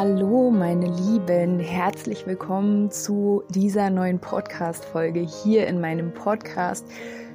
[0.00, 6.86] Hallo meine Lieben, herzlich willkommen zu dieser neuen Podcast-Folge hier in meinem Podcast.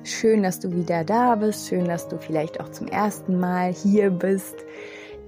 [0.06, 4.12] Schön, dass du wieder da bist, schön, dass du vielleicht auch zum ersten Mal hier
[4.12, 4.56] bist.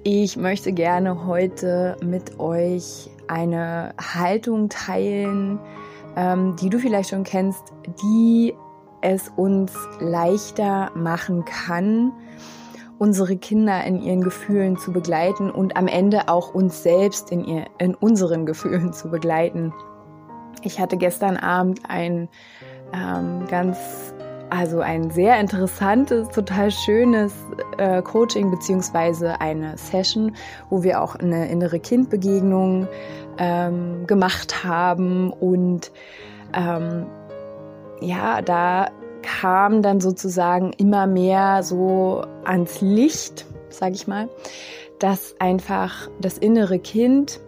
[0.03, 5.59] Ich möchte gerne heute mit euch eine Haltung teilen,
[6.15, 8.53] ähm, die du vielleicht schon kennst, die
[9.01, 12.13] es uns leichter machen kann,
[12.97, 17.65] unsere Kinder in ihren Gefühlen zu begleiten und am Ende auch uns selbst in, ihr,
[17.77, 19.73] in unseren Gefühlen zu begleiten.
[20.63, 22.29] Ich hatte gestern Abend ein
[22.93, 23.77] ähm, ganz,
[24.49, 27.33] also ein sehr interessantes, total schönes
[27.77, 30.35] äh, Coaching beziehungsweise eine Session,
[30.69, 32.87] wo wir auch eine innere Kindbegegnung
[33.37, 35.91] ähm, gemacht haben und
[36.53, 37.05] ähm,
[38.01, 38.87] ja, da
[39.25, 44.29] kam dann sozusagen immer mehr so ans Licht, sage ich mal,
[44.99, 47.39] dass einfach das innere Kind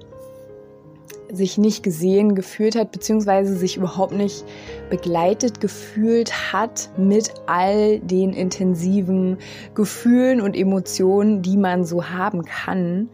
[1.31, 4.45] sich nicht gesehen gefühlt hat, beziehungsweise sich überhaupt nicht
[4.89, 9.37] begleitet gefühlt hat mit all den intensiven
[9.75, 13.09] Gefühlen und Emotionen, die man so haben kann.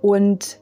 [0.00, 0.61] Und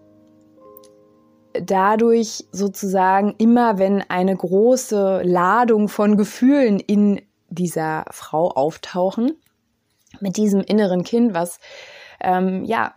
[1.52, 9.32] dadurch sozusagen immer, wenn eine große Ladung von Gefühlen in dieser Frau auftauchen,
[10.20, 11.58] mit diesem inneren Kind, was
[12.20, 12.92] ähm, ja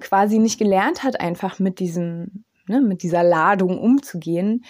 [0.00, 4.64] quasi nicht gelernt hat, einfach mit diesem, ne, mit dieser Ladung umzugehen,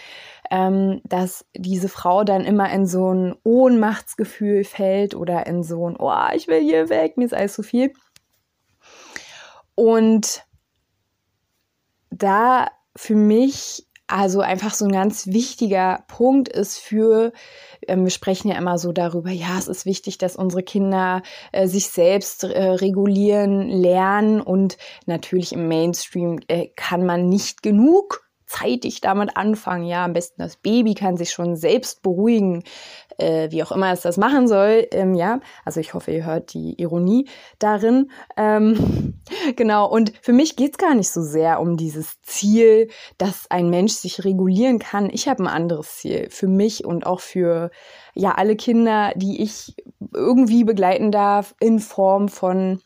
[0.50, 5.96] ähm, dass diese Frau dann immer in so ein Ohnmachtsgefühl fällt oder in so ein,
[5.98, 7.92] oh, ich will hier weg, mir ist alles zu viel.
[9.74, 10.44] Und
[12.10, 17.32] da für mich also einfach so ein ganz wichtiger Punkt ist für,
[17.86, 21.66] ähm, wir sprechen ja immer so darüber, ja, es ist wichtig, dass unsere Kinder äh,
[21.66, 24.76] sich selbst äh, regulieren, lernen und
[25.06, 28.21] natürlich im Mainstream äh, kann man nicht genug
[28.52, 29.84] zeitig damit anfangen.
[29.84, 32.64] Ja, am besten das Baby kann sich schon selbst beruhigen,
[33.18, 34.86] äh, wie auch immer es das machen soll.
[34.92, 38.10] Ähm, ja, also ich hoffe, ihr hört die Ironie darin.
[38.36, 39.22] Ähm,
[39.56, 43.94] genau, und für mich geht's gar nicht so sehr um dieses Ziel, dass ein Mensch
[43.94, 45.08] sich regulieren kann.
[45.10, 47.70] Ich habe ein anderes Ziel für mich und auch für
[48.14, 49.74] ja alle Kinder, die ich
[50.14, 52.80] irgendwie begleiten darf in Form von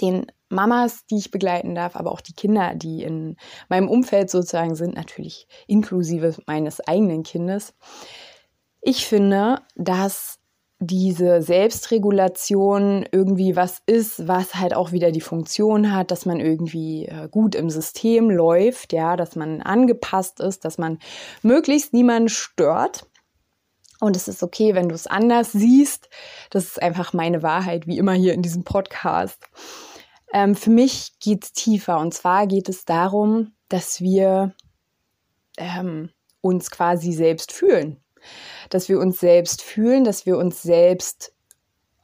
[0.00, 3.36] den Mamas, die ich begleiten darf, aber auch die Kinder, die in
[3.68, 7.74] meinem Umfeld sozusagen sind, natürlich inklusive meines eigenen Kindes.
[8.80, 10.38] Ich finde, dass
[10.80, 17.06] diese Selbstregulation irgendwie was ist, was halt auch wieder die Funktion hat, dass man irgendwie
[17.06, 20.98] äh, gut im System läuft, ja, dass man angepasst ist, dass man
[21.42, 23.06] möglichst niemanden stört.
[24.00, 26.08] Und es ist okay, wenn du es anders siehst.
[26.50, 29.42] Das ist einfach meine Wahrheit, wie immer hier in diesem Podcast.
[30.32, 31.98] Ähm, für mich geht es tiefer.
[31.98, 34.54] Und zwar geht es darum, dass wir
[35.56, 38.02] ähm, uns quasi selbst fühlen.
[38.70, 41.32] Dass wir uns selbst fühlen, dass wir uns selbst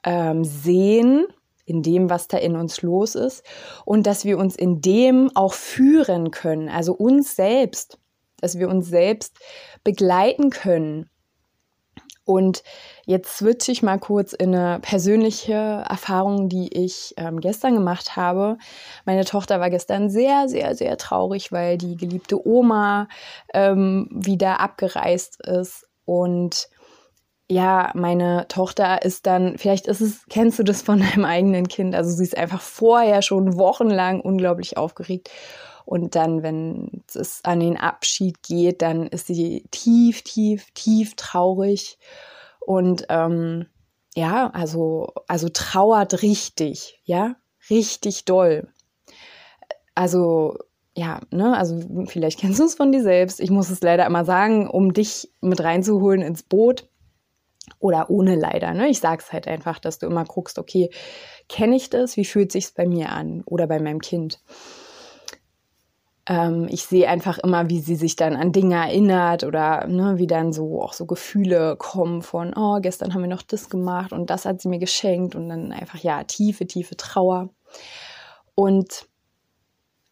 [0.04, 1.26] ähm, sehen
[1.66, 3.42] in dem, was da in uns los ist.
[3.84, 7.98] Und dass wir uns in dem auch führen können, also uns selbst,
[8.40, 9.38] dass wir uns selbst
[9.82, 11.08] begleiten können
[12.24, 12.62] und
[13.04, 18.56] jetzt switche ich mal kurz in eine persönliche Erfahrung, die ich ähm, gestern gemacht habe.
[19.04, 23.08] Meine Tochter war gestern sehr, sehr, sehr traurig, weil die geliebte Oma
[23.52, 25.86] ähm, wieder abgereist ist.
[26.06, 26.68] Und
[27.50, 31.94] ja, meine Tochter ist dann, vielleicht ist es, kennst du das von deinem eigenen Kind?
[31.94, 35.30] Also sie ist einfach vorher schon wochenlang unglaublich aufgeregt.
[35.84, 41.98] Und dann, wenn es an den Abschied geht, dann ist sie tief, tief, tief traurig.
[42.60, 43.66] Und ähm,
[44.14, 47.36] ja, also, also trauert richtig, ja,
[47.68, 48.68] richtig doll.
[49.94, 50.56] Also,
[50.96, 53.40] ja, ne, also vielleicht kennst du es von dir selbst.
[53.40, 56.88] Ich muss es leider immer sagen, um dich mit reinzuholen ins Boot.
[57.78, 58.88] Oder ohne leider, ne?
[58.88, 60.90] Ich sag's halt einfach, dass du immer guckst, okay,
[61.48, 62.16] kenne ich das?
[62.16, 64.40] Wie fühlt sich's bei mir an oder bei meinem Kind?
[66.26, 70.26] Ähm, ich sehe einfach immer, wie sie sich dann an Dinge erinnert oder ne, wie
[70.26, 74.30] dann so auch so Gefühle kommen von, oh, gestern haben wir noch das gemacht und
[74.30, 77.50] das hat sie mir geschenkt und dann einfach, ja, tiefe, tiefe Trauer.
[78.54, 79.06] Und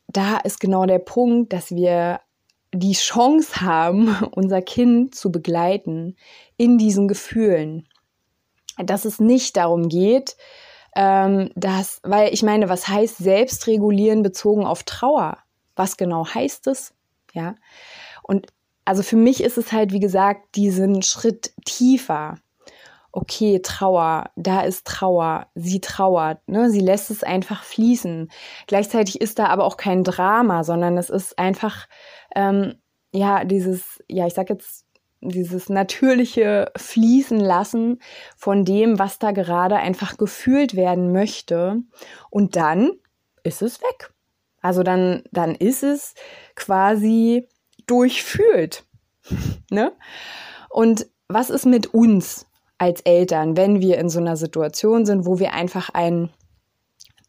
[0.09, 2.21] da ist genau der Punkt, dass wir
[2.75, 6.17] die Chance haben, unser Kind zu begleiten
[6.57, 7.89] in diesen Gefühlen.
[8.79, 10.37] Dass es nicht darum geht,
[10.95, 15.39] ähm, dass, weil ich meine, was heißt Selbstregulieren bezogen auf Trauer?
[15.77, 16.95] Was genau heißt es?
[17.33, 17.55] Ja.
[18.23, 18.49] Und
[18.85, 22.37] also für mich ist es halt, wie gesagt, diesen Schritt tiefer.
[23.13, 26.71] Okay, Trauer, da ist Trauer, sie trauert, ne?
[26.71, 28.31] sie lässt es einfach fließen.
[28.67, 31.89] Gleichzeitig ist da aber auch kein Drama, sondern es ist einfach,
[32.35, 32.77] ähm,
[33.13, 34.87] ja, dieses, ja, ich sag jetzt,
[35.21, 38.01] dieses natürliche Fließen lassen
[38.37, 41.83] von dem, was da gerade einfach gefühlt werden möchte.
[42.31, 42.93] Und dann
[43.45, 44.13] ist es weg.
[44.63, 46.15] Also dann, dann ist es
[46.55, 47.49] quasi
[47.87, 48.85] durchfühlt.
[49.71, 49.93] ne?
[50.71, 52.47] Und was ist mit uns
[52.79, 56.31] als Eltern, wenn wir in so einer Situation sind, wo wir einfach ein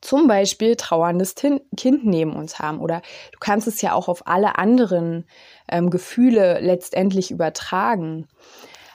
[0.03, 2.81] zum Beispiel trauerndes Kind neben uns haben.
[2.81, 3.01] Oder
[3.31, 5.25] du kannst es ja auch auf alle anderen
[5.69, 8.27] ähm, Gefühle letztendlich übertragen.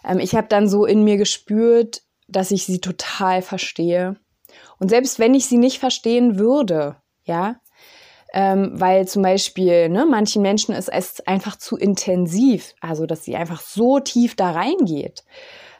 [0.05, 4.17] Ähm, ich habe dann so in mir gespürt, dass ich sie total verstehe.
[4.79, 7.56] Und selbst wenn ich sie nicht verstehen würde, ja,
[8.33, 13.37] ähm, weil zum Beispiel ne, manchen Menschen ist es einfach zu intensiv, also dass sie
[13.37, 15.25] einfach so tief da reingeht.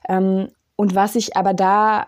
[0.09, 2.06] Ähm, und was ich aber da,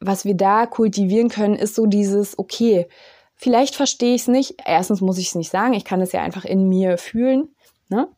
[0.00, 2.88] was wir da kultivieren können, ist so dieses, okay,
[3.36, 4.56] vielleicht verstehe ich es nicht.
[4.66, 7.48] Erstens muss ich es nicht sagen, ich kann es ja einfach in mir fühlen.
[7.88, 8.08] Ne?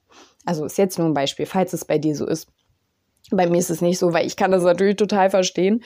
[0.45, 2.49] Also ist jetzt nur ein Beispiel, falls es bei dir so ist.
[3.31, 5.85] Bei mir ist es nicht so, weil ich kann das natürlich total verstehen.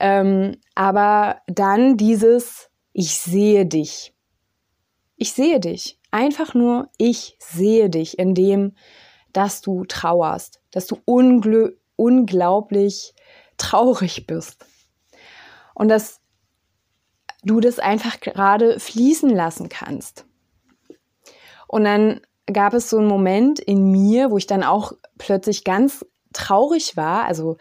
[0.00, 4.13] Ähm, aber dann dieses, ich sehe dich.
[5.16, 5.98] Ich sehe dich.
[6.10, 8.74] Einfach nur, ich sehe dich in dem,
[9.32, 10.98] dass du trauerst, dass du
[11.96, 13.14] unglaublich
[13.56, 14.64] traurig bist.
[15.74, 16.20] Und dass
[17.42, 20.24] du das einfach gerade fließen lassen kannst.
[21.66, 22.20] Und dann
[22.52, 27.24] gab es so einen Moment in mir, wo ich dann auch plötzlich ganz traurig war.
[27.24, 27.56] Also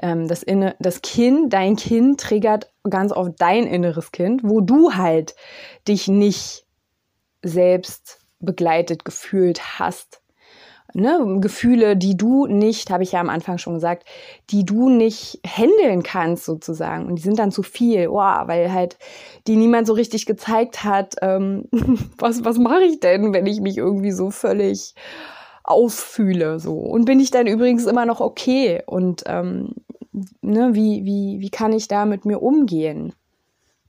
[0.00, 4.94] ähm, das, Inne, das Kind, dein Kind triggert ganz oft dein inneres Kind, wo du
[4.94, 5.34] halt
[5.86, 6.64] dich nicht
[7.48, 10.20] selbst begleitet gefühlt hast.
[10.94, 14.04] Ne, Gefühle, die du nicht, habe ich ja am Anfang schon gesagt,
[14.48, 17.06] die du nicht handeln kannst sozusagen.
[17.06, 18.96] Und die sind dann zu viel, wow, weil halt
[19.46, 21.64] die niemand so richtig gezeigt hat, ähm,
[22.18, 24.94] was, was mache ich denn, wenn ich mich irgendwie so völlig
[25.62, 26.58] auffühle.
[26.58, 26.72] So.
[26.72, 28.82] Und bin ich dann übrigens immer noch okay?
[28.86, 29.74] Und ähm,
[30.40, 33.12] ne, wie, wie, wie kann ich da mit mir umgehen?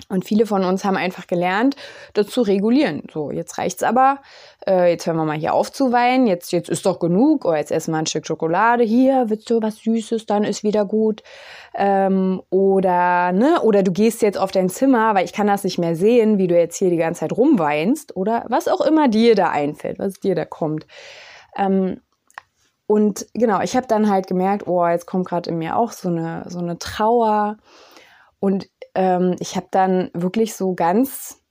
[0.08, 1.76] Und viele von uns haben einfach gelernt,
[2.14, 3.04] das zu regulieren.
[3.14, 4.20] So, jetzt reicht's aber.
[4.66, 6.26] Äh, jetzt hören wir mal hier auf zu weinen.
[6.26, 7.44] Jetzt, jetzt ist doch genug.
[7.44, 8.84] Oder oh, jetzt essen wir ein Stück Schokolade.
[8.84, 10.26] Hier, willst du was Süßes?
[10.26, 11.22] Dann ist wieder gut.
[11.76, 13.62] Ähm, oder, ne?
[13.62, 16.48] Oder du gehst jetzt auf dein Zimmer, weil ich kann das nicht mehr sehen, wie
[16.48, 18.16] du jetzt hier die ganze Zeit rumweinst.
[18.16, 20.88] Oder was auch immer dir da einfällt, was dir da kommt.
[21.58, 22.00] Ähm,
[22.88, 26.08] und genau, ich habe dann halt gemerkt, oh, jetzt kommt gerade in mir auch so
[26.08, 27.58] eine, so eine Trauer.
[28.40, 31.42] Und ähm, ich habe dann wirklich so ganz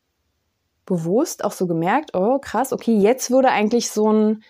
[0.86, 4.42] bewusst auch so gemerkt, oh krass, okay, jetzt würde eigentlich so ein,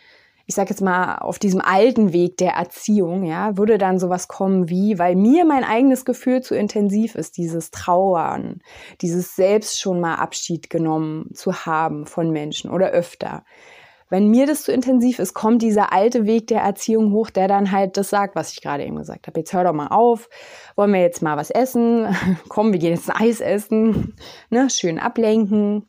[0.46, 4.69] ich sag jetzt mal, auf diesem alten Weg der Erziehung, ja, würde dann sowas kommen
[4.69, 8.61] wie, weil mir mein eigenes Gefühl zu intensiv ist, dieses Trauern,
[9.00, 13.45] dieses selbst schon mal Abschied genommen zu haben von Menschen oder öfter
[14.11, 17.71] wenn mir das zu intensiv ist, kommt dieser alte Weg der Erziehung hoch, der dann
[17.71, 19.41] halt das sagt, was ich gerade eben gesagt habe.
[19.41, 20.29] Jetzt hör doch mal auf,
[20.77, 22.17] wollen wir jetzt mal was essen?
[22.49, 24.15] Komm, wir gehen jetzt ein Eis essen,
[24.50, 24.71] ne?
[24.71, 25.88] schön ablenken.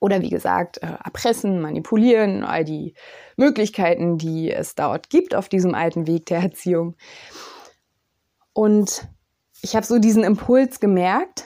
[0.00, 2.94] Oder wie gesagt, äh, erpressen, manipulieren, all die
[3.36, 6.96] Möglichkeiten, die es dort gibt auf diesem alten Weg der Erziehung.
[8.54, 9.06] Und
[9.60, 11.44] ich habe so diesen Impuls gemerkt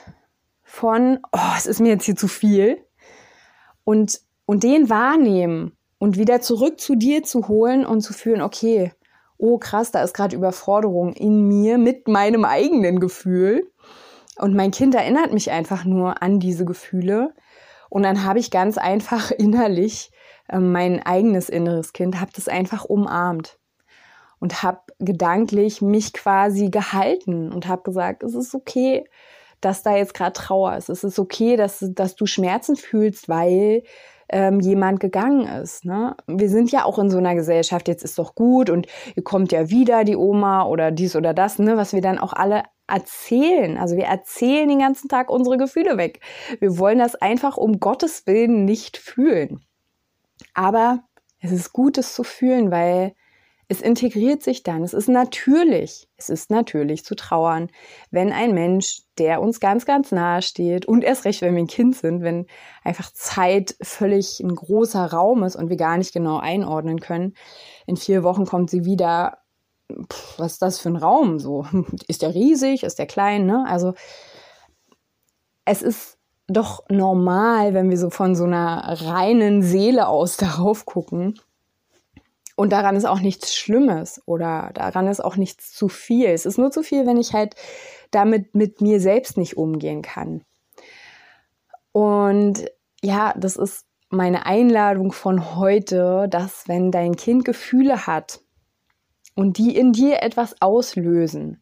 [0.63, 2.81] von, oh, es ist mir jetzt hier zu viel.
[3.83, 8.91] Und und den wahrnehmen und wieder zurück zu dir zu holen und zu fühlen, okay,
[9.37, 13.71] oh krass, da ist gerade Überforderung in mir mit meinem eigenen Gefühl.
[14.37, 17.33] Und mein Kind erinnert mich einfach nur an diese Gefühle.
[17.89, 20.11] Und dann habe ich ganz einfach innerlich
[20.49, 23.57] äh, mein eigenes inneres Kind, habe das einfach umarmt
[24.39, 29.05] und habe gedanklich mich quasi gehalten und habe gesagt, es ist okay,
[29.61, 30.89] dass da jetzt gerade Trauer ist.
[30.89, 33.83] Es ist okay, dass, dass du Schmerzen fühlst, weil
[34.29, 35.85] ähm, jemand gegangen ist.
[35.85, 36.15] Ne?
[36.27, 39.51] Wir sind ja auch in so einer Gesellschaft, jetzt ist doch gut und ihr kommt
[39.51, 41.77] ja wieder, die Oma oder dies oder das, ne?
[41.77, 43.77] was wir dann auch alle erzählen.
[43.77, 46.19] Also wir erzählen den ganzen Tag unsere Gefühle weg.
[46.59, 49.61] Wir wollen das einfach um Gottes Willen nicht fühlen.
[50.53, 51.03] Aber
[51.39, 53.13] es ist gut, es zu fühlen, weil
[53.67, 54.83] Es integriert sich dann.
[54.83, 57.69] Es ist natürlich, es ist natürlich zu trauern,
[58.11, 61.67] wenn ein Mensch, der uns ganz, ganz nahe steht und erst recht, wenn wir ein
[61.67, 62.45] Kind sind, wenn
[62.83, 67.33] einfach Zeit völlig ein großer Raum ist und wir gar nicht genau einordnen können.
[67.87, 69.39] In vier Wochen kommt sie wieder.
[69.91, 71.39] Pff, was ist das für ein Raum?
[71.39, 71.65] So,
[72.07, 72.83] ist der riesig?
[72.83, 73.47] Ist der klein?
[73.47, 73.65] Ne?
[73.67, 73.93] Also,
[75.65, 81.39] es ist doch normal, wenn wir so von so einer reinen Seele aus darauf gucken
[82.55, 86.27] und daran ist auch nichts Schlimmes oder daran ist auch nichts zu viel.
[86.27, 87.55] Es ist nur zu viel, wenn ich halt
[88.11, 90.43] damit mit mir selbst nicht umgehen kann.
[91.91, 92.65] Und
[93.01, 98.41] ja, das ist meine Einladung von heute, dass wenn dein Kind Gefühle hat
[99.35, 101.61] und die in dir etwas auslösen,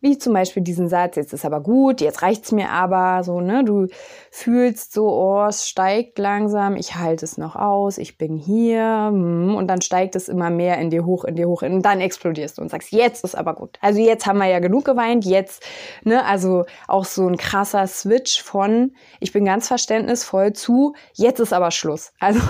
[0.00, 3.64] wie zum Beispiel diesen Satz, jetzt ist aber gut, jetzt reicht's mir aber, so, ne?
[3.64, 3.88] Du
[4.30, 9.56] fühlst so, oh, es steigt langsam, ich halte es noch aus, ich bin hier, hm,
[9.56, 12.58] und dann steigt es immer mehr in dir hoch, in dir hoch, und dann explodierst
[12.58, 13.78] du und sagst, jetzt ist aber gut.
[13.80, 15.64] Also jetzt haben wir ja genug geweint, jetzt,
[16.04, 16.24] ne?
[16.24, 21.70] Also auch so ein krasser Switch von, ich bin ganz verständnisvoll zu, jetzt ist aber
[21.70, 22.12] Schluss.
[22.28, 22.42] Also,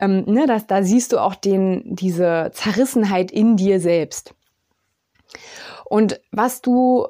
[0.00, 4.34] ähm, ne, das, da siehst du auch den, diese Zerrissenheit in dir selbst.
[5.88, 7.06] Und was du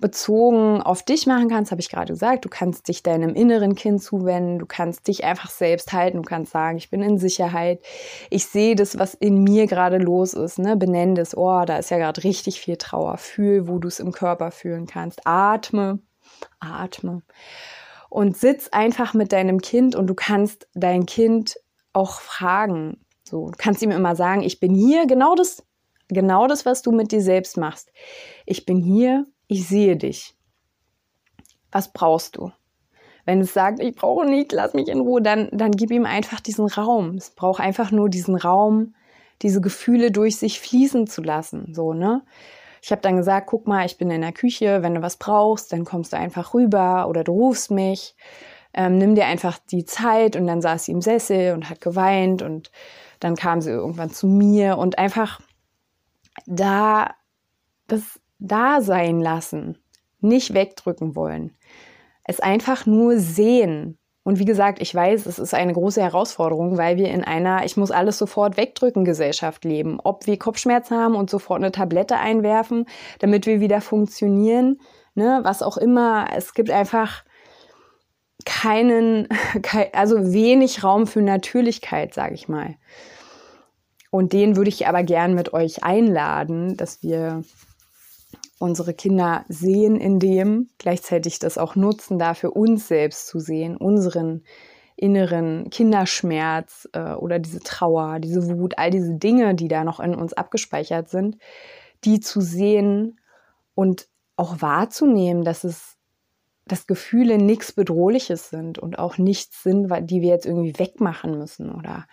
[0.00, 4.02] bezogen auf dich machen kannst, habe ich gerade gesagt, du kannst dich deinem inneren Kind
[4.02, 7.80] zuwenden, du kannst dich einfach selbst halten, du kannst sagen, ich bin in Sicherheit,
[8.30, 10.76] ich sehe das, was in mir gerade los ist, ne?
[10.76, 14.12] benenn das, oh, da ist ja gerade richtig viel Trauer, fühl, wo du es im
[14.12, 16.00] Körper fühlen kannst, atme,
[16.58, 17.22] atme.
[18.08, 21.56] Und sitz einfach mit deinem Kind und du kannst dein Kind
[21.92, 25.62] auch fragen, so, du kannst ihm immer sagen, ich bin hier, genau das
[26.10, 27.90] Genau das, was du mit dir selbst machst.
[28.46, 30.34] Ich bin hier, ich sehe dich.
[31.72, 32.52] Was brauchst du?
[33.24, 36.40] Wenn es sagt, ich brauche nicht, lass mich in Ruhe, dann, dann gib ihm einfach
[36.40, 37.16] diesen Raum.
[37.16, 38.94] Es braucht einfach nur diesen Raum,
[39.42, 41.72] diese Gefühle durch sich fließen zu lassen.
[41.74, 42.22] So, ne?
[42.82, 45.72] Ich habe dann gesagt, guck mal, ich bin in der Küche, wenn du was brauchst,
[45.72, 48.16] dann kommst du einfach rüber oder du rufst mich.
[48.72, 52.40] Ähm, nimm dir einfach die Zeit und dann saß sie im Sessel und hat geweint
[52.40, 52.70] und
[53.18, 55.40] dann kam sie irgendwann zu mir und einfach
[56.46, 57.14] da
[57.86, 59.78] das da sein lassen,
[60.20, 61.56] nicht wegdrücken wollen.
[62.24, 63.98] Es einfach nur sehen.
[64.22, 67.76] Und wie gesagt, ich weiß, es ist eine große Herausforderung, weil wir in einer Ich
[67.76, 69.98] muss alles sofort wegdrücken Gesellschaft leben.
[70.02, 72.86] Ob wir Kopfschmerzen haben und sofort eine Tablette einwerfen,
[73.18, 74.80] damit wir wieder funktionieren,
[75.14, 76.26] ne, was auch immer.
[76.34, 77.24] Es gibt einfach
[78.44, 79.28] keinen,
[79.92, 82.76] also wenig Raum für Natürlichkeit, sage ich mal.
[84.10, 87.44] Und den würde ich aber gern mit euch einladen, dass wir
[88.58, 94.42] unsere Kinder sehen in dem, gleichzeitig das auch nutzen, dafür uns selbst zu sehen, unseren
[94.96, 100.14] inneren Kinderschmerz äh, oder diese Trauer, diese Wut, all diese Dinge, die da noch in
[100.14, 101.38] uns abgespeichert sind,
[102.04, 103.18] die zu sehen
[103.74, 105.96] und auch wahrzunehmen, dass es
[106.66, 111.74] dass Gefühle nichts Bedrohliches sind und auch nichts sind, die wir jetzt irgendwie wegmachen müssen
[111.74, 112.06] oder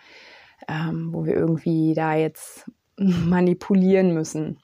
[0.66, 4.58] ähm, wo wir irgendwie da jetzt manipulieren müssen.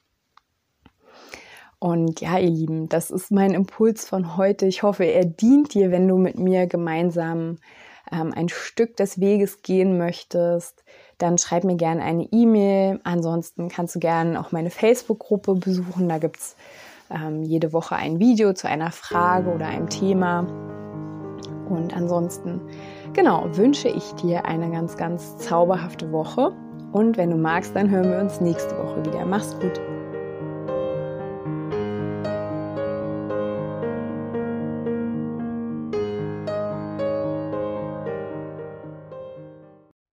[1.79, 4.65] Und ja, ihr Lieben, das ist mein Impuls von heute.
[4.65, 7.57] Ich hoffe, er dient dir, wenn du mit mir gemeinsam
[8.11, 10.83] ähm, ein Stück des Weges gehen möchtest.
[11.17, 12.99] Dann schreib mir gerne eine E-Mail.
[13.03, 16.09] Ansonsten kannst du gerne auch meine Facebook-Gruppe besuchen.
[16.09, 16.55] Da gibt es
[17.09, 20.47] ähm, jede Woche ein Video zu einer Frage oder einem Thema.
[21.69, 22.61] Und ansonsten
[23.15, 26.51] genau, wünsche ich dir eine ganz, ganz zauberhafte Woche.
[26.91, 29.25] Und wenn du magst, dann hören wir uns nächste Woche wieder.
[29.25, 29.81] Mach's gut.